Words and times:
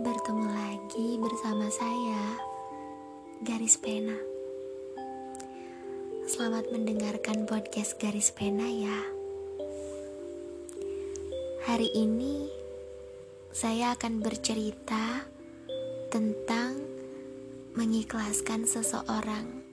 Bertemu 0.00 0.48
lagi 0.48 1.20
bersama 1.20 1.68
saya, 1.68 2.40
Garis 3.44 3.76
Pena. 3.76 4.16
Selamat 6.24 6.72
mendengarkan 6.72 7.44
podcast 7.44 8.00
Garis 8.00 8.32
Pena 8.32 8.64
ya. 8.64 8.96
Hari 11.68 11.92
ini 11.92 12.48
saya 13.52 13.92
akan 13.92 14.24
bercerita 14.24 15.28
tentang 16.08 16.80
mengikhlaskan 17.76 18.64
seseorang 18.64 19.68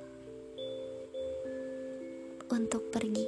untuk 2.51 2.83
pergi. 2.91 3.27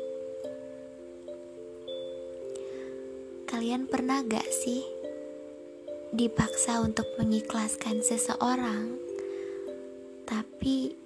Kalian 3.48 3.88
pernah 3.88 4.20
gak 4.28 4.52
sih? 4.52 4.99
Dipaksa 6.10 6.82
untuk 6.82 7.06
mengikhlaskan 7.22 8.02
seseorang, 8.02 8.98
tapi 10.26 10.98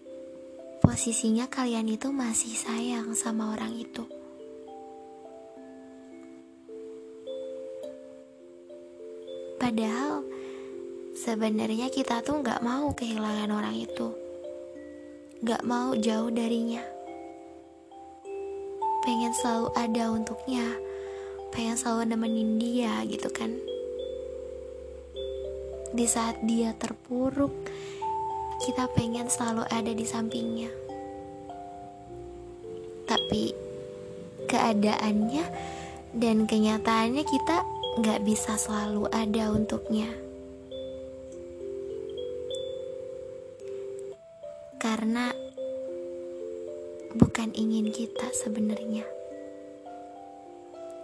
posisinya 0.79 1.51
kalian 1.51 1.91
itu 1.91 2.07
masih 2.07 2.55
sayang 2.55 3.11
sama 3.11 3.51
orang 3.51 3.75
itu. 3.75 4.07
Padahal 9.59 10.23
sebenarnya 11.19 11.91
kita 11.91 12.23
tuh 12.23 12.39
nggak 12.39 12.63
mau 12.63 12.95
kehilangan 12.95 13.51
orang 13.51 13.75
itu, 13.75 14.07
nggak 15.43 15.67
mau 15.67 15.91
jauh 15.99 16.31
darinya. 16.31 16.83
Pengen 19.03 19.35
selalu 19.35 19.67
ada 19.75 20.15
untuknya, 20.15 20.63
pengen 21.51 21.75
selalu 21.75 22.15
nemenin 22.15 22.55
dia 22.55 23.03
gitu 23.03 23.27
kan 23.27 23.51
di 25.93 26.09
saat 26.09 26.41
dia 26.41 26.73
terpuruk, 26.73 27.53
kita 28.65 28.89
pengen 28.97 29.29
selalu 29.29 29.61
ada 29.69 29.93
di 29.93 30.01
sampingnya. 30.01 30.73
Tapi 33.05 33.53
keadaannya 34.49 35.45
dan 36.17 36.49
kenyataannya 36.49 37.21
kita 37.21 37.61
nggak 38.01 38.25
bisa 38.25 38.57
selalu 38.57 39.05
ada 39.13 39.53
untuknya. 39.53 40.09
Karena 44.81 45.29
bukan 47.13 47.53
ingin 47.53 47.93
kita 47.93 48.33
sebenarnya. 48.33 49.05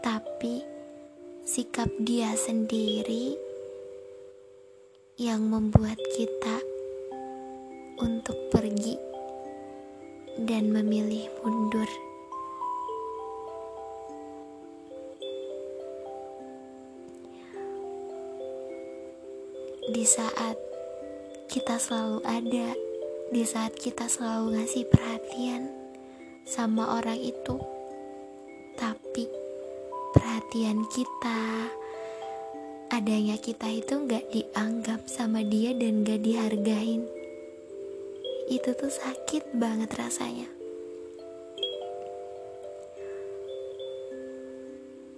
Tapi 0.01 0.65
sikap 1.45 1.93
dia 2.01 2.33
sendiri 2.33 3.48
yang 5.19 5.51
membuat 5.51 5.99
kita 6.15 6.63
untuk 7.99 8.39
pergi 8.55 8.95
dan 10.47 10.71
memilih 10.71 11.27
mundur. 11.43 11.91
Di 19.91 20.07
saat 20.07 20.55
kita 21.51 21.75
selalu 21.75 22.23
ada, 22.23 22.71
di 23.35 23.43
saat 23.43 23.75
kita 23.75 24.07
selalu 24.07 24.55
ngasih 24.55 24.87
perhatian 24.87 25.67
sama 26.47 26.95
orang 26.95 27.19
itu, 27.19 27.59
tapi 28.79 29.27
perhatian 30.15 30.87
kita 30.87 31.67
adanya 32.89 33.37
kita 33.37 33.69
itu 33.69 34.01
gak 34.09 34.33
dianggap 34.33 35.05
sama 35.05 35.45
dia 35.45 35.77
dan 35.77 36.01
gak 36.01 36.25
dihargain. 36.25 37.05
Itu 38.49 38.73
tuh 38.73 38.89
sakit 38.89 39.53
banget 39.53 39.93
rasanya. 39.93 40.49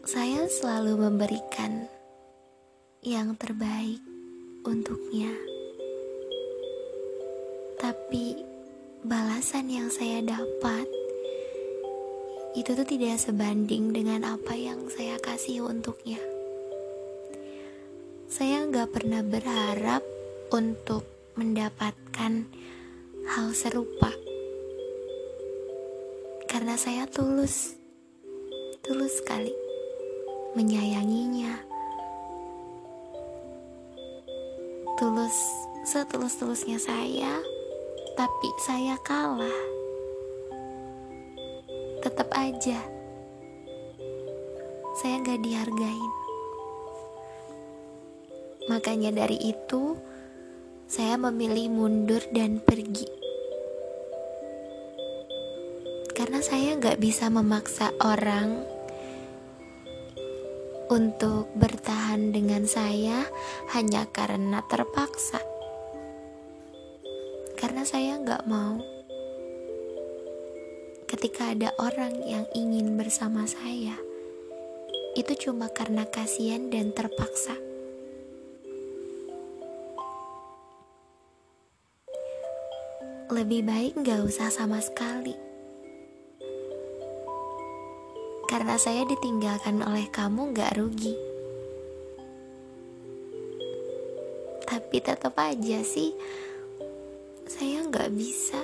Saya 0.03 0.51
selalu 0.51 0.99
memberikan 0.99 1.87
yang 2.99 3.39
terbaik 3.39 4.03
untuknya. 4.67 5.31
Tapi 7.79 8.35
balasan 9.07 9.71
yang 9.71 9.87
saya 9.87 10.19
dapat 10.19 10.85
itu 12.51 12.75
tuh 12.75 12.83
tidak 12.83 13.15
sebanding 13.15 13.95
dengan 13.95 14.27
apa 14.27 14.51
yang 14.59 14.91
saya 14.91 15.15
kasih 15.23 15.63
untuknya 15.63 16.19
saya 18.41 18.65
nggak 18.65 18.89
pernah 18.89 19.21
berharap 19.21 20.01
untuk 20.49 21.05
mendapatkan 21.37 22.41
hal 23.29 23.47
serupa. 23.53 24.09
Karena 26.49 26.73
saya 26.73 27.05
tulus 27.05 27.77
tulus 28.81 29.21
sekali 29.21 29.53
menyayanginya. 30.57 31.53
Tulus 34.97 35.37
setulus-tulusnya 35.85 36.81
saya 36.81 37.37
tapi 38.17 38.49
saya 38.65 38.97
kalah. 39.05 39.61
Tetap 42.01 42.33
aja 42.33 42.81
saya 44.97 45.21
gak 45.21 45.45
dihargain 45.45 46.20
Makanya 48.71 49.11
dari 49.11 49.35
itu, 49.35 49.99
saya 50.87 51.19
memilih 51.19 51.67
mundur 51.67 52.23
dan 52.31 52.63
pergi. 52.63 53.03
Karena 56.15 56.39
saya 56.39 56.79
gak 56.79 56.95
bisa 57.03 57.27
memaksa 57.27 57.91
orang 57.99 58.63
untuk 60.87 61.51
bertahan 61.51 62.31
dengan 62.31 62.63
saya 62.63 63.27
hanya 63.75 64.07
karena 64.07 64.63
terpaksa. 64.71 65.43
Karena 67.59 67.83
saya 67.83 68.23
gak 68.23 68.47
mau 68.47 68.79
ketika 71.11 71.51
ada 71.51 71.75
orang 71.75 72.23
yang 72.23 72.47
ingin 72.55 72.95
bersama 72.95 73.43
saya, 73.43 73.99
itu 75.19 75.35
cuma 75.35 75.67
karena 75.67 76.07
kasihan 76.07 76.71
dan 76.71 76.95
terpaksa. 76.95 77.70
Lebih 83.31 83.63
baik 83.63 83.95
gak 84.03 84.27
usah 84.27 84.51
sama 84.51 84.83
sekali. 84.83 85.31
Karena 88.43 88.75
saya 88.75 89.07
ditinggalkan 89.07 89.79
oleh 89.79 90.11
kamu 90.11 90.51
gak 90.51 90.75
rugi. 90.75 91.15
Tapi 94.67 94.97
tetap 94.99 95.39
aja 95.39 95.79
sih, 95.79 96.11
saya 97.47 97.87
gak 97.87 98.11
bisa. 98.11 98.59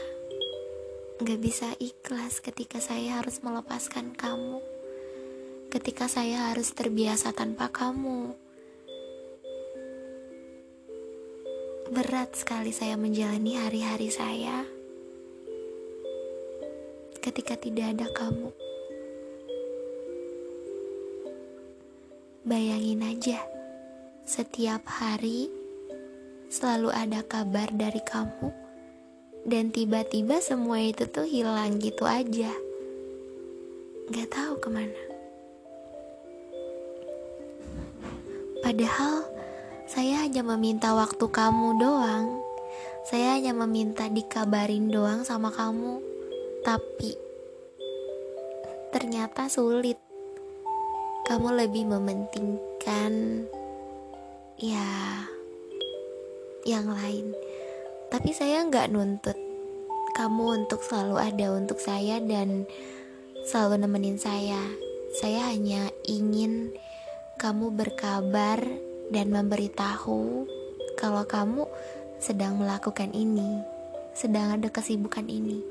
Gak 1.24 1.40
bisa 1.40 1.72
ikhlas 1.80 2.44
ketika 2.44 2.84
saya 2.84 3.24
harus 3.24 3.40
melepaskan 3.40 4.20
kamu. 4.20 4.60
Ketika 5.72 6.12
saya 6.12 6.52
harus 6.52 6.76
terbiasa 6.76 7.32
tanpa 7.32 7.72
kamu. 7.72 8.47
Berat 11.88 12.36
sekali 12.36 12.76
saya 12.76 13.00
menjalani 13.00 13.56
hari-hari 13.56 14.12
saya 14.12 14.68
ketika 17.24 17.56
tidak 17.56 17.96
ada 17.96 18.08
kamu. 18.12 18.52
Bayangin 22.44 23.08
aja, 23.08 23.40
setiap 24.28 24.84
hari 24.84 25.48
selalu 26.52 26.92
ada 26.92 27.24
kabar 27.24 27.72
dari 27.72 28.04
kamu, 28.04 28.52
dan 29.48 29.72
tiba-tiba 29.72 30.44
semua 30.44 30.84
itu 30.84 31.08
tuh 31.08 31.24
hilang 31.24 31.80
gitu 31.80 32.04
aja. 32.04 32.52
Gak 34.12 34.28
tahu 34.28 34.60
ke 34.60 34.68
mana. 34.68 35.04
Padahal 38.60 39.37
saya 39.98 40.22
hanya 40.30 40.46
meminta 40.46 40.94
waktu 40.94 41.26
kamu 41.26 41.82
doang. 41.82 42.38
Saya 43.02 43.34
hanya 43.34 43.58
meminta 43.58 44.06
dikabarin 44.06 44.94
doang 44.94 45.26
sama 45.26 45.50
kamu. 45.50 45.98
Tapi 46.62 47.18
ternyata 48.94 49.50
sulit. 49.50 49.98
Kamu 51.26 51.50
lebih 51.50 51.90
mementingkan 51.90 53.42
ya 54.62 54.86
yang 56.62 56.94
lain. 56.94 57.34
Tapi 58.14 58.38
saya 58.38 58.70
nggak 58.70 58.94
nuntut 58.94 59.38
kamu 60.14 60.62
untuk 60.62 60.86
selalu 60.86 61.26
ada 61.26 61.58
untuk 61.58 61.82
saya 61.82 62.22
dan 62.22 62.70
selalu 63.50 63.82
nemenin 63.82 64.22
saya. 64.22 64.62
Saya 65.18 65.50
hanya 65.50 65.90
ingin 66.06 66.70
kamu 67.42 67.74
berkabar 67.74 68.62
dan 69.08 69.32
memberitahu 69.32 70.48
kalau 70.98 71.24
kamu 71.24 71.64
sedang 72.18 72.58
melakukan 72.58 73.14
ini, 73.14 73.62
sedang 74.18 74.58
ada 74.58 74.68
kesibukan 74.74 75.30
ini. 75.30 75.62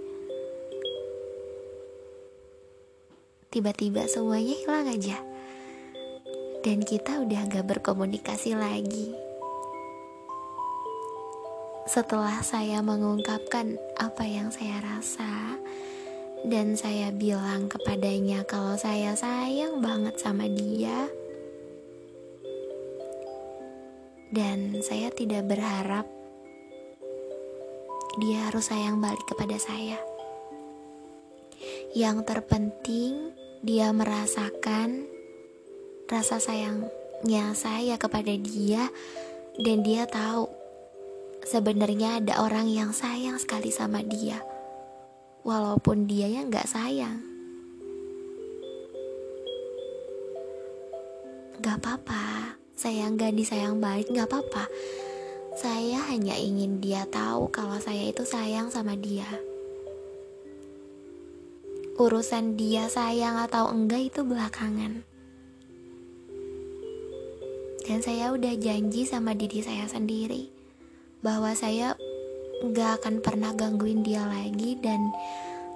Tiba-tiba 3.50 4.04
semuanya 4.06 4.54
hilang 4.54 4.88
aja. 4.90 5.18
Dan 6.60 6.82
kita 6.82 7.22
udah 7.22 7.46
gak 7.46 7.66
berkomunikasi 7.66 8.58
lagi. 8.58 9.14
Setelah 11.86 12.42
saya 12.42 12.82
mengungkapkan 12.82 13.78
apa 13.94 14.26
yang 14.26 14.50
saya 14.50 14.82
rasa, 14.82 15.54
dan 16.42 16.74
saya 16.74 17.14
bilang 17.14 17.70
kepadanya 17.70 18.42
kalau 18.44 18.74
saya 18.74 19.14
sayang 19.14 19.78
banget 19.78 20.18
sama 20.18 20.50
dia, 20.50 21.06
dan 24.34 24.82
saya 24.82 25.10
tidak 25.14 25.46
berharap 25.46 26.06
dia 28.16 28.48
harus 28.48 28.72
sayang 28.72 28.96
balik 28.98 29.22
kepada 29.28 29.60
saya. 29.60 30.00
Yang 31.92 32.24
terpenting, 32.24 33.32
dia 33.60 33.92
merasakan 33.92 35.04
rasa 36.08 36.40
sayangnya 36.40 37.52
saya 37.52 38.00
kepada 38.00 38.32
dia, 38.36 38.88
dan 39.60 39.84
dia 39.84 40.08
tahu 40.08 40.48
sebenarnya 41.44 42.24
ada 42.24 42.40
orang 42.40 42.72
yang 42.72 42.96
sayang 42.96 43.36
sekali 43.36 43.68
sama 43.68 44.00
dia, 44.00 44.40
walaupun 45.44 46.08
dia 46.08 46.28
yang 46.28 46.48
nggak 46.48 46.68
sayang. 46.68 47.20
Gak 51.60 51.82
apa-apa, 51.82 52.56
saya 52.76 53.08
nggak 53.08 53.32
disayang 53.32 53.80
balik 53.80 54.12
nggak 54.12 54.28
apa-apa. 54.28 54.68
Saya 55.56 56.04
hanya 56.12 56.36
ingin 56.36 56.84
dia 56.84 57.08
tahu 57.08 57.48
kalau 57.48 57.80
saya 57.80 58.12
itu 58.12 58.20
sayang 58.28 58.68
sama 58.68 58.92
dia. 58.92 59.24
Urusan 61.96 62.60
dia 62.60 62.92
sayang 62.92 63.40
atau 63.40 63.72
enggak 63.72 64.12
itu 64.12 64.20
belakangan. 64.20 65.00
Dan 67.88 67.98
saya 68.04 68.36
udah 68.36 68.52
janji 68.60 69.08
sama 69.08 69.32
diri 69.32 69.64
saya 69.64 69.88
sendiri 69.88 70.52
bahwa 71.24 71.56
saya 71.56 71.96
gak 72.76 73.00
akan 73.00 73.24
pernah 73.24 73.56
gangguin 73.56 74.04
dia 74.04 74.20
lagi 74.28 74.76
dan 74.84 75.14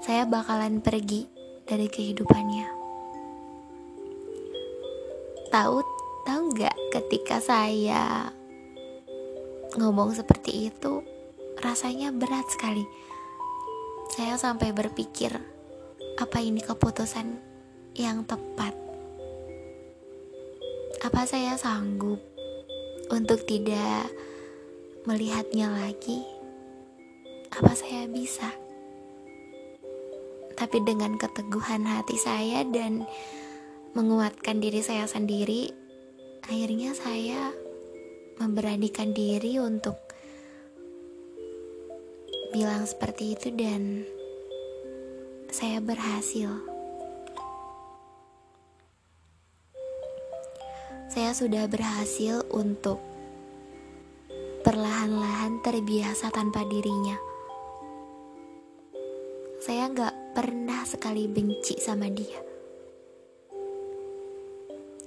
saya 0.05 0.29
bakalan 0.29 0.85
pergi 0.85 1.25
dari 1.64 1.88
kehidupannya. 1.88 2.69
Tahu 5.49 6.00
tahu 6.50 6.67
gak 6.67 6.79
ketika 6.91 7.38
saya 7.38 8.26
ngomong 9.79 10.11
seperti 10.11 10.67
itu 10.67 10.99
rasanya 11.62 12.11
berat 12.11 12.43
sekali. 12.50 12.82
Saya 14.11 14.35
sampai 14.35 14.75
berpikir 14.75 15.31
apa 16.19 16.43
ini 16.43 16.58
keputusan 16.58 17.38
yang 17.94 18.26
tepat. 18.26 18.75
Apa 21.06 21.23
saya 21.23 21.55
sanggup 21.55 22.19
untuk 23.14 23.46
tidak 23.46 24.11
melihatnya 25.06 25.70
lagi, 25.70 26.26
apa 27.55 27.79
saya 27.79 28.11
bisa? 28.11 28.50
Tapi 30.58 30.82
dengan 30.82 31.14
keteguhan 31.14 31.87
hati 31.87 32.19
saya 32.19 32.67
dan 32.67 33.06
menguatkan 33.94 34.58
diri 34.58 34.82
saya 34.82 35.06
sendiri, 35.06 35.80
akhirnya 36.50 36.91
saya 36.99 37.55
memberanikan 38.43 39.14
diri 39.14 39.62
untuk 39.62 39.94
bilang 42.50 42.82
seperti 42.91 43.38
itu 43.38 43.55
dan 43.55 44.02
saya 45.47 45.79
berhasil. 45.79 46.50
Saya 51.06 51.31
sudah 51.38 51.70
berhasil 51.70 52.43
untuk 52.50 52.99
perlahan-lahan 54.67 55.62
terbiasa 55.62 56.35
tanpa 56.35 56.67
dirinya. 56.67 57.14
Saya 59.62 59.87
gak 59.87 60.35
pernah 60.35 60.82
sekali 60.82 61.31
benci 61.31 61.79
sama 61.79 62.11
dia. 62.11 62.50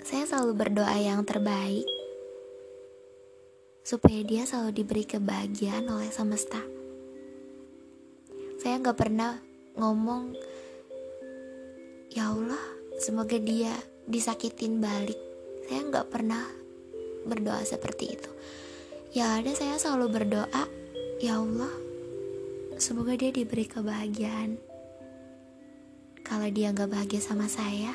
Saya 0.04 0.28
selalu 0.28 0.54
berdoa 0.54 0.94
yang 1.00 1.24
terbaik 1.24 1.88
supaya 3.84 4.20
dia 4.24 4.44
selalu 4.44 4.84
diberi 4.84 5.04
kebahagiaan 5.08 5.88
oleh 5.88 6.12
semesta. 6.12 6.60
Saya 8.60 8.80
gak 8.80 8.96
pernah 8.96 9.40
ngomong, 9.76 10.36
ya 12.14 12.32
Allah, 12.32 12.64
semoga 13.00 13.36
dia 13.40 13.74
disakitin 14.08 14.80
balik. 14.80 15.20
Saya 15.68 15.84
gak 15.90 16.12
pernah 16.12 16.44
berdoa 17.24 17.64
seperti 17.64 18.20
itu 18.20 18.32
ya 19.14 19.40
ada 19.40 19.52
saya 19.54 19.78
selalu 19.78 20.08
berdoa 20.10 20.64
ya 21.22 21.40
Allah 21.40 21.72
semoga 22.82 23.16
dia 23.16 23.32
diberi 23.32 23.70
kebahagiaan 23.70 24.60
kalau 26.26 26.50
dia 26.50 26.74
nggak 26.74 26.90
bahagia 26.90 27.22
sama 27.22 27.46
saya 27.46 27.94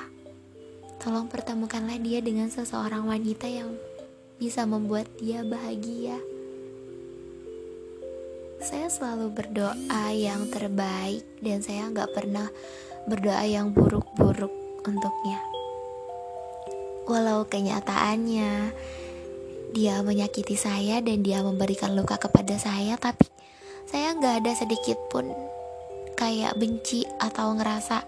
tolong 0.98 1.30
pertemukanlah 1.30 1.94
dia 2.02 2.18
dengan 2.18 2.50
seseorang 2.50 3.06
wanita 3.06 3.46
yang 3.46 3.70
bisa 4.38 4.66
membuat 4.66 5.06
dia 5.18 5.46
bahagia. 5.46 6.18
Saya 8.58 8.90
selalu 8.90 9.30
berdoa 9.30 10.04
yang 10.10 10.50
terbaik 10.50 11.22
dan 11.38 11.62
saya 11.62 11.86
nggak 11.90 12.10
pernah 12.10 12.50
berdoa 13.06 13.46
yang 13.46 13.70
buruk-buruk 13.70 14.50
untuknya. 14.82 15.38
Walau 17.06 17.46
kenyataannya 17.46 18.74
dia 19.72 20.02
menyakiti 20.02 20.58
saya 20.58 20.98
dan 20.98 21.22
dia 21.22 21.40
memberikan 21.46 21.94
luka 21.94 22.18
kepada 22.18 22.58
saya 22.58 22.98
tapi 22.98 23.30
saya 23.86 24.12
nggak 24.18 24.44
ada 24.44 24.52
sedikit 24.52 24.98
pun 25.08 25.30
kayak 26.18 26.58
benci 26.58 27.06
atau 27.22 27.54
ngerasa 27.54 28.02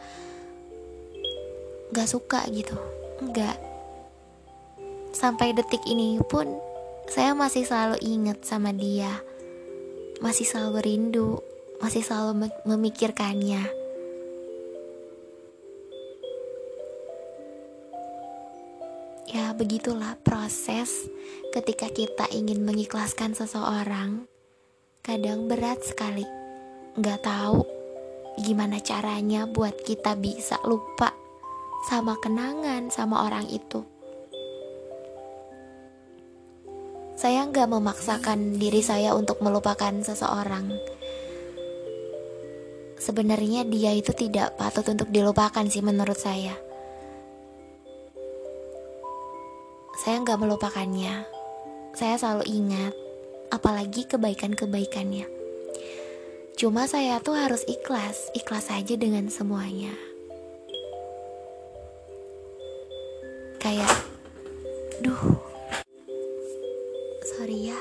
nggak 1.91 2.07
suka 2.07 2.47
gitu 2.55 2.79
nggak 3.19 3.59
sampai 5.11 5.51
detik 5.51 5.83
ini 5.91 6.23
pun 6.23 6.47
saya 7.11 7.35
masih 7.35 7.67
selalu 7.67 7.99
ingat 7.99 8.47
sama 8.47 8.71
dia 8.71 9.11
masih 10.23 10.47
selalu 10.47 10.79
rindu 10.87 11.43
masih 11.83 12.07
selalu 12.07 12.51
memikirkannya 12.63 13.81
Ya, 19.31 19.55
begitulah 19.55 20.19
proses 20.27 21.07
ketika 21.55 21.87
kita 21.87 22.27
ingin 22.35 22.67
mengikhlaskan 22.67 23.31
seseorang. 23.31 24.27
Kadang 25.07 25.47
berat 25.47 25.79
sekali. 25.87 26.27
Gak 26.99 27.23
tahu 27.23 27.63
gimana 28.43 28.83
caranya 28.83 29.47
buat 29.47 29.87
kita 29.87 30.19
bisa 30.19 30.59
lupa 30.67 31.20
sama 31.87 32.19
kenangan 32.21 32.93
sama 32.93 33.25
orang 33.29 33.49
itu. 33.49 33.87
Saya 37.17 37.45
gak 37.49 37.69
memaksakan 37.69 38.57
diri 38.57 38.81
saya 38.81 39.13
untuk 39.13 39.45
melupakan 39.45 39.93
seseorang. 40.01 40.73
Sebenarnya 43.01 43.65
dia 43.69 43.93
itu 43.93 44.13
tidak 44.13 44.57
patut 44.57 44.85
untuk 44.89 45.09
dilupakan 45.09 45.65
sih 45.69 45.81
menurut 45.81 46.17
saya 46.17 46.71
Saya 50.01 50.17
nggak 50.25 50.41
melupakannya. 50.41 51.29
Saya 51.93 52.17
selalu 52.17 52.49
ingat, 52.49 52.97
apalagi 53.53 54.09
kebaikan-kebaikannya. 54.09 55.29
Cuma 56.57 56.89
saya 56.89 57.21
tuh 57.21 57.37
harus 57.37 57.61
ikhlas, 57.69 58.33
ikhlas 58.33 58.73
aja 58.73 58.97
dengan 58.97 59.29
semuanya. 59.29 59.93
Kayak, 63.61 63.93
duh, 65.05 65.37
sorry 67.23 67.69
ya, 67.69 67.81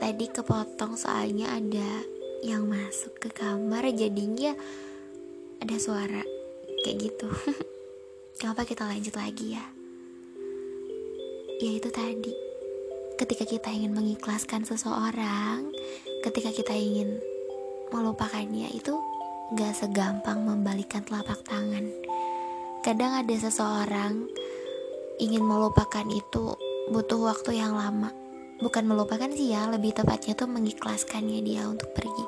tadi 0.00 0.24
kepotong 0.32 0.96
soalnya 0.96 1.52
ada 1.52 2.00
yang 2.42 2.66
masuk 2.66 3.20
ke 3.20 3.28
kamar 3.30 3.86
jadinya 3.92 4.56
ada 5.62 5.76
suara 5.78 6.24
kayak 6.82 6.96
gitu. 6.98 7.28
Gak 8.42 8.66
kita 8.66 8.88
lanjut 8.88 9.14
lagi 9.14 9.54
ya. 9.54 9.64
Yaitu 11.62 11.94
tadi. 11.94 12.34
Ketika 13.14 13.46
kita 13.46 13.70
ingin 13.70 13.94
mengikhlaskan 13.94 14.66
seseorang 14.66 15.70
ketika 16.26 16.50
kita 16.50 16.74
ingin 16.74 17.22
melupakannya 17.94 18.66
itu 18.74 18.98
gak 19.54 19.76
segampang 19.78 20.42
membalikan 20.42 21.06
telapak 21.06 21.38
tangan. 21.46 21.86
Kadang 22.82 23.22
ada 23.22 23.34
seseorang 23.38 24.26
ingin 25.20 25.44
melupakan 25.44 26.06
itu 26.08 26.56
butuh 26.88 27.20
waktu 27.32 27.60
yang 27.60 27.76
lama. 27.76 28.12
Bukan 28.62 28.86
melupakan 28.86 29.26
sih 29.34 29.50
ya 29.50 29.66
lebih 29.66 29.90
tepatnya 29.90 30.38
tuh 30.38 30.46
mengikhlaskannya 30.46 31.42
dia 31.42 31.66
untuk 31.66 31.90
pergi. 31.90 32.26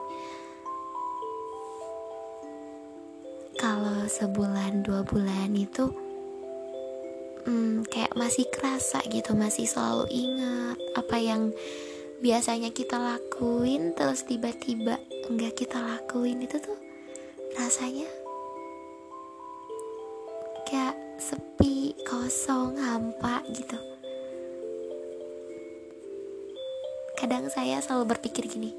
Kalau 3.55 4.05
sebulan 4.11 4.83
dua 4.83 5.07
bulan 5.07 5.55
itu 5.55 5.89
hmm, 7.47 7.87
kayak 7.87 8.17
masih 8.19 8.45
kerasa 8.51 8.99
gitu 9.09 9.33
masih 9.37 9.69
selalu 9.69 10.11
ingat 10.11 10.77
apa 10.99 11.17
yang 11.23 11.55
biasanya 12.19 12.73
kita 12.73 12.99
lakuin 12.99 13.95
terus 13.95 14.27
tiba-tiba 14.27 14.99
enggak 15.31 15.55
kita 15.55 15.79
lakuin. 15.79 16.43
Itu 16.43 16.59
tuh 16.59 16.77
rasanya 17.55 18.09
kayak 20.65 20.97
sepi 21.21 21.84
kosong 22.25 22.81
hampa 22.81 23.45
gitu. 23.53 23.77
Kadang 27.21 27.53
saya 27.53 27.85
selalu 27.85 28.17
berpikir 28.17 28.49
gini 28.49 28.73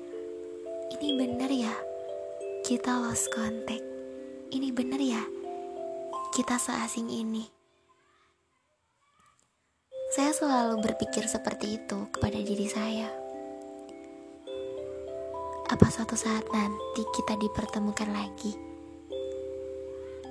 ini 0.90 1.14
bener 1.14 1.54
ya 1.54 1.70
kita 2.66 3.06
lost 3.06 3.30
contact? 3.30 3.86
Ini 4.50 4.74
bener 4.74 4.98
ya 4.98 5.22
kita 6.34 6.58
seasing 6.58 7.06
ini? 7.14 7.46
Saya 10.10 10.34
selalu 10.34 10.82
berpikir 10.82 11.30
seperti 11.30 11.78
itu 11.78 12.10
kepada 12.18 12.42
diri 12.42 12.66
saya. 12.66 13.14
Apa 15.70 15.86
suatu 15.94 16.18
saat 16.18 16.50
nanti 16.50 17.06
kita 17.14 17.38
dipertemukan 17.38 18.10
lagi 18.10 18.58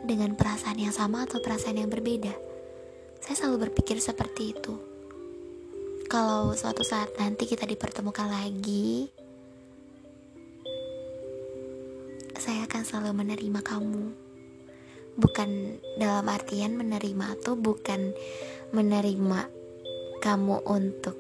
dengan 0.03 0.35
perasaan 0.35 0.83
yang 0.83 0.91
sama 0.91 1.31
atau 1.31 1.39
perasaan 1.39 1.79
yang 1.79 1.95
berbeda? 1.95 2.54
Saya 3.25 3.41
selalu 3.41 3.73
berpikir 3.73 3.97
seperti 4.05 4.53
itu. 4.53 4.77
Kalau 6.13 6.53
suatu 6.53 6.85
saat 6.85 7.17
nanti 7.17 7.49
kita 7.49 7.65
dipertemukan 7.65 8.29
lagi, 8.29 9.09
saya 12.37 12.69
akan 12.69 12.83
selalu 12.85 13.25
menerima 13.25 13.61
kamu. 13.65 14.05
Bukan 15.17 15.81
dalam 15.97 16.29
artian 16.29 16.77
menerima 16.77 17.41
atau 17.41 17.57
bukan 17.57 18.13
menerima 18.77 19.41
kamu 20.21 20.57
untuk 20.69 21.17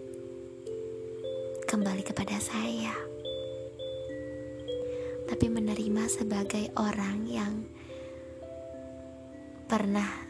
kembali 1.64 2.04
kepada 2.04 2.37
saya 2.37 3.14
tapi 5.25 5.49
menerima 5.49 6.04
sebagai 6.06 6.70
orang 6.76 7.25
yang 7.26 7.54
pernah 9.66 10.24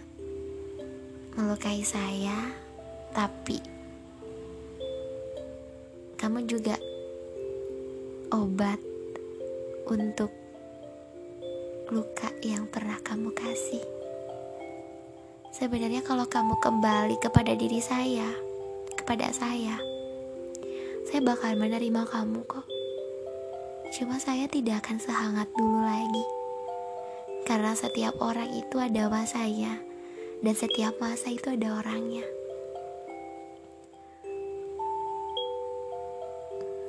melukai 1.35 1.83
saya, 1.83 2.55
tapi 3.11 3.59
kamu 6.15 6.47
juga 6.47 6.79
obat 8.31 8.79
untuk 9.91 10.31
luka 11.91 12.31
yang 12.47 12.71
pernah 12.71 13.03
kamu 13.03 13.35
kasih. 13.35 13.83
Sebenarnya, 15.51 16.07
kalau 16.07 16.27
kamu 16.27 16.55
kembali 16.63 17.19
kepada 17.19 17.51
diri 17.59 17.83
saya, 17.83 18.31
kepada 18.95 19.35
saya, 19.35 19.79
saya 21.11 21.21
bakal 21.23 21.59
menerima 21.59 22.07
kamu 22.15 22.47
kok. 22.47 22.67
Cuma 23.91 24.23
saya 24.23 24.47
tidak 24.47 24.87
akan 24.87 24.99
sehangat 25.03 25.51
dulu 25.55 25.83
lagi. 25.83 26.25
Karena 27.43 27.75
setiap 27.75 28.19
orang 28.23 28.51
itu 28.55 28.79
ada 28.79 29.07
masanya 29.07 29.94
dan 30.41 30.55
setiap 30.57 30.97
masa 30.99 31.31
itu 31.31 31.53
ada 31.53 31.79
orangnya. 31.79 32.25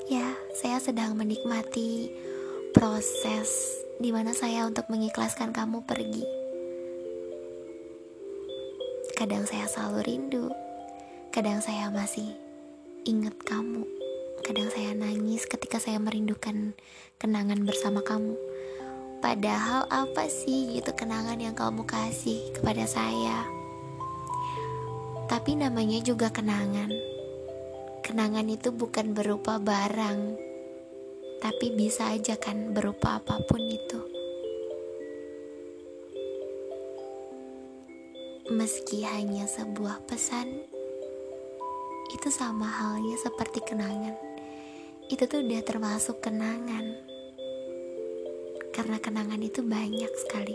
Ya, 0.05 0.37
saya 0.53 0.77
sedang 0.77 1.17
menikmati 1.17 2.13
proses 2.77 3.81
di 3.97 4.13
mana 4.13 4.37
saya 4.37 4.69
untuk 4.69 4.85
mengikhlaskan 4.87 5.49
kamu 5.49 5.81
pergi. 5.81 6.25
Kadang 9.17 9.49
saya 9.49 9.65
selalu 9.65 9.99
rindu, 10.05 10.45
kadang 11.33 11.57
saya 11.57 11.89
masih 11.89 12.37
ingat 13.07 13.33
kamu. 13.41 13.81
Kadang 14.45 14.69
saya 14.69 14.93
nangis 14.93 15.49
ketika 15.49 15.81
saya 15.81 15.97
merindukan 15.97 16.77
kenangan 17.17 17.65
bersama 17.65 18.05
kamu. 18.05 18.37
Padahal 19.25 19.89
apa 19.89 20.29
sih 20.29 20.77
gitu 20.77 20.93
kenangan 20.93 21.41
yang 21.41 21.57
kamu 21.57 21.81
kasih 21.81 22.53
kepada 22.53 22.85
saya? 22.85 23.41
Tapi 25.25 25.57
namanya 25.57 25.97
juga 26.05 26.29
kenangan. 26.29 26.93
Kenangan 28.05 28.45
itu 28.45 28.69
bukan 28.69 29.17
berupa 29.17 29.57
barang, 29.57 30.37
tapi 31.41 31.73
bisa 31.73 32.13
aja 32.13 32.37
kan 32.37 32.69
berupa 32.69 33.17
apa 33.17 33.41
pun 33.49 33.65
itu. 33.65 33.97
Meski 38.53 39.09
hanya 39.09 39.49
sebuah 39.49 40.05
pesan, 40.05 40.53
itu 42.13 42.29
sama 42.29 42.69
halnya 42.69 43.17
seperti 43.17 43.57
kenangan 43.65 44.13
itu 45.05 45.29
tuh 45.29 45.45
udah 45.45 45.61
termasuk 45.61 46.17
kenangan 46.17 47.04
karena 48.75 48.99
kenangan 48.99 49.39
itu 49.39 49.63
banyak 49.63 50.11
sekali. 50.27 50.51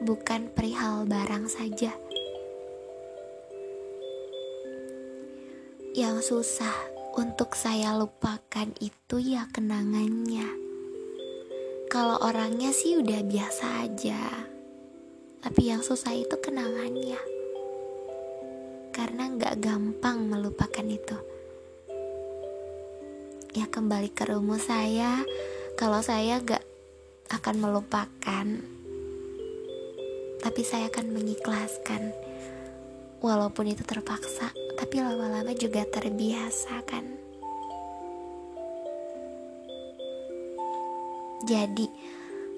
Bukan 0.00 0.48
perihal 0.56 1.04
barang 1.04 1.44
saja. 1.52 1.92
Yang 5.92 6.32
susah 6.32 6.72
untuk 7.20 7.52
saya 7.52 7.92
lupakan 8.00 8.72
itu 8.80 9.20
ya 9.20 9.44
kenangannya. 9.52 10.48
Kalau 11.92 12.16
orangnya 12.24 12.72
sih 12.72 12.96
udah 12.96 13.20
biasa 13.28 13.84
aja. 13.84 14.48
Tapi 15.44 15.68
yang 15.68 15.84
susah 15.84 16.16
itu 16.16 16.40
kenangannya. 16.40 17.20
Karena 18.88 19.28
nggak 19.36 19.60
gampang 19.60 20.32
melupakan 20.32 20.86
itu. 20.88 21.18
Ya 23.52 23.68
kembali 23.68 24.08
ke 24.16 24.32
rumus 24.32 24.64
saya. 24.64 25.28
Kalau 25.80 26.04
saya 26.04 26.44
gak 26.44 26.59
akan 27.30 27.56
melupakan. 27.58 28.46
Tapi 30.40 30.60
saya 30.66 30.90
akan 30.90 31.14
mengikhlaskan. 31.14 32.12
Walaupun 33.20 33.68
itu 33.68 33.84
terpaksa 33.84 34.50
tapi 34.80 34.96
lama-lama 34.96 35.52
juga 35.52 35.84
terbiasa 35.84 36.80
kan 36.88 37.04
jadi 41.44 41.86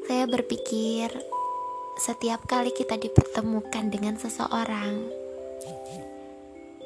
saya 0.06 0.24
berpikir 0.30 1.10
setiap 1.98 2.46
kali 2.46 2.70
kita 2.70 2.94
dipertemukan 2.94 3.90
dengan 3.90 4.14
seseorang 4.22 5.02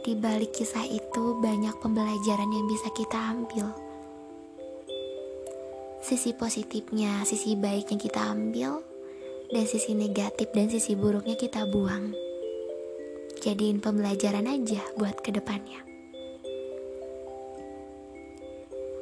di 0.09 0.17
balik 0.17 0.57
kisah 0.57 0.89
itu 0.89 1.37
banyak 1.37 1.77
pembelajaran 1.85 2.49
yang 2.49 2.65
bisa 2.65 2.89
kita 2.97 3.37
ambil 3.37 3.69
sisi 6.07 6.39
positifnya, 6.39 7.27
sisi 7.27 7.59
baiknya 7.59 7.99
kita 7.99 8.31
ambil, 8.31 8.79
dan 9.51 9.67
sisi 9.67 9.91
negatif 9.99 10.55
dan 10.55 10.71
sisi 10.71 10.95
buruknya 10.95 11.35
kita 11.35 11.67
buang. 11.67 12.15
Jadiin 13.43 13.83
pembelajaran 13.83 14.47
aja 14.47 14.87
buat 14.95 15.19
ke 15.19 15.35
depannya. 15.35 15.83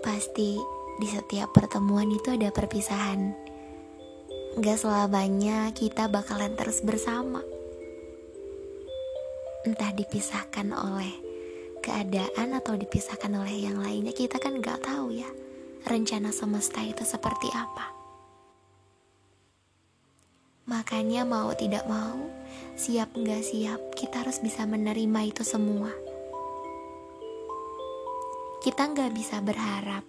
Pasti 0.00 0.56
di 0.96 1.08
setiap 1.12 1.52
pertemuan 1.52 2.08
itu 2.08 2.32
ada 2.32 2.48
perpisahan. 2.48 3.36
Gak 4.64 4.80
selamanya 4.80 5.76
kita 5.76 6.08
bakalan 6.08 6.56
terus 6.56 6.80
bersama. 6.80 7.44
Entah 9.68 9.92
dipisahkan 9.92 10.72
oleh 10.72 11.12
keadaan 11.84 12.56
atau 12.56 12.80
dipisahkan 12.80 13.32
oleh 13.36 13.60
yang 13.60 13.76
lainnya, 13.76 14.16
kita 14.16 14.40
kan 14.40 14.56
gak 14.64 14.88
tahu 14.88 15.12
ya 15.12 15.43
rencana 15.84 16.32
semesta 16.32 16.80
itu 16.80 17.04
seperti 17.04 17.48
apa. 17.52 17.92
Makanya 20.64 21.28
mau 21.28 21.52
tidak 21.52 21.84
mau, 21.84 22.18
siap 22.76 23.12
nggak 23.12 23.44
siap, 23.44 23.80
kita 23.92 24.24
harus 24.24 24.40
bisa 24.40 24.64
menerima 24.64 25.28
itu 25.28 25.44
semua. 25.44 25.92
Kita 28.64 28.88
nggak 28.88 29.12
bisa 29.12 29.44
berharap 29.44 30.08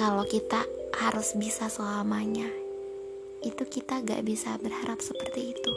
kalau 0.00 0.24
kita 0.24 0.64
harus 0.96 1.36
bisa 1.36 1.68
selamanya. 1.68 2.48
Itu 3.44 3.68
kita 3.68 4.00
gak 4.00 4.24
bisa 4.24 4.56
berharap 4.56 5.00
seperti 5.00 5.52
itu. 5.56 5.72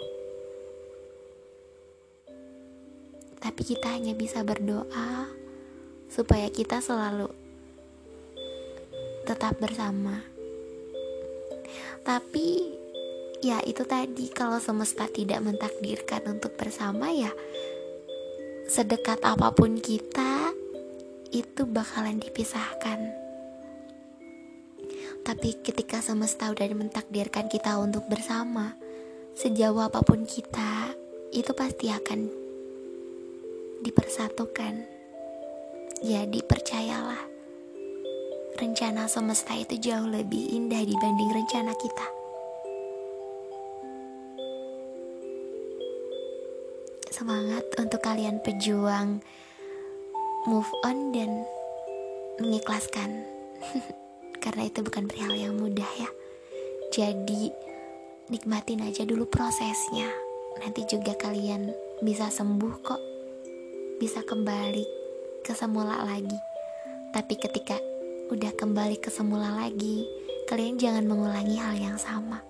Tapi 3.43 3.61
kita 3.67 3.91
hanya 3.91 4.15
bisa 4.15 4.39
berdoa 4.47 5.27
supaya 6.07 6.47
kita 6.47 6.79
selalu 6.79 7.42
tetap 9.23 9.57
bersama. 9.59 10.23
Tapi 12.03 12.47
ya 13.43 13.59
itu 13.63 13.83
tadi 13.87 14.27
kalau 14.31 14.59
semesta 14.59 15.07
tidak 15.07 15.43
mentakdirkan 15.43 16.39
untuk 16.39 16.55
bersama 16.55 17.11
ya 17.11 17.31
sedekat 18.63 19.19
apa 19.27 19.51
pun 19.51 19.75
kita 19.79 20.55
itu 21.33 21.65
bakalan 21.67 22.21
dipisahkan. 22.21 23.23
Tapi 25.23 25.49
ketika 25.63 26.03
semesta 26.03 26.51
udah 26.51 26.67
mentakdirkan 26.75 27.47
kita 27.47 27.79
untuk 27.79 28.05
bersama, 28.11 28.75
sejauh 29.33 29.79
apa 29.79 30.03
pun 30.03 30.27
kita, 30.27 30.91
itu 31.31 31.51
pasti 31.55 31.89
akan 31.89 32.27
dipersatukan. 33.81 34.83
Jadi 36.03 36.39
percayalah, 36.43 37.32
rencana 38.63 39.11
semesta 39.11 39.51
itu 39.59 39.75
jauh 39.75 40.07
lebih 40.07 40.55
indah 40.55 40.79
dibanding 40.87 41.35
rencana 41.35 41.75
kita. 41.75 42.07
Semangat 47.11 47.67
untuk 47.75 47.99
kalian 47.99 48.39
pejuang 48.39 49.19
move 50.47 50.71
on 50.87 51.11
dan 51.11 51.43
mengikhlaskan. 52.39 53.27
Karena 54.43 54.63
itu 54.71 54.79
bukan 54.79 55.11
perihal 55.11 55.35
yang 55.35 55.59
mudah 55.59 55.91
ya. 55.99 56.07
Jadi 56.95 57.51
nikmatin 58.31 58.87
aja 58.87 59.03
dulu 59.03 59.27
prosesnya. 59.27 60.07
Nanti 60.63 60.87
juga 60.87 61.19
kalian 61.19 61.67
bisa 61.99 62.31
sembuh 62.31 62.73
kok. 62.79 63.01
Bisa 63.99 64.23
kembali 64.23 64.87
ke 65.43 65.51
semula 65.51 65.99
lagi. 66.07 66.39
Tapi 67.11 67.35
ketika 67.37 67.92
udah 68.33 68.49
kembali 68.57 68.97
ke 68.97 69.13
semula 69.13 69.61
lagi, 69.61 70.09
kalian 70.49 70.81
jangan 70.81 71.05
mengulangi 71.05 71.53
hal 71.53 71.77
yang 71.77 72.01
sama 72.01 72.41